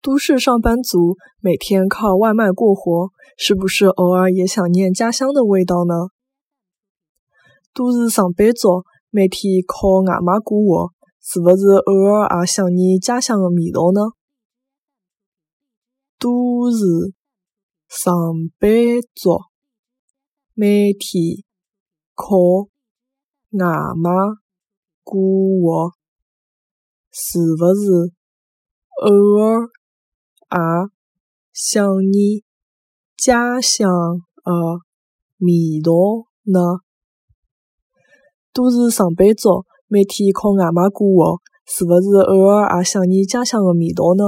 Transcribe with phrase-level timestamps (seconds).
[0.00, 5.94] 都市上班族每天靠外卖过活，是不是偶尔也想念家乡的味道呢？
[7.74, 14.12] 都市上班族每天靠外卖过活，是不是偶尔也想念家乡的味道呢？
[16.18, 17.12] 都市
[17.88, 18.12] 上
[18.58, 18.70] 班
[19.14, 19.40] 族
[20.54, 21.42] 每天
[22.14, 22.36] 靠
[23.50, 24.10] 外卖
[25.02, 25.92] 过活，
[27.10, 28.12] 是不是
[29.02, 29.68] 偶尔？
[30.50, 30.58] 也
[31.52, 32.42] 想念
[33.16, 33.88] 家乡
[34.44, 34.52] 的
[35.38, 35.92] 味道
[36.44, 36.80] 呢。
[38.52, 44.24] 都是上班族每天靠外卖过活，是勿是偶尔也想念家乡的味道呢？